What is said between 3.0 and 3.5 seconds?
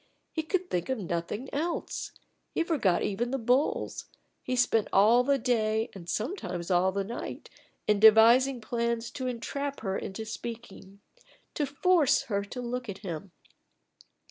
even the